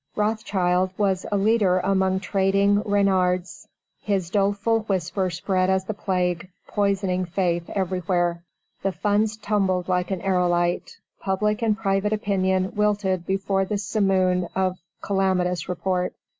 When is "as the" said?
5.69-5.93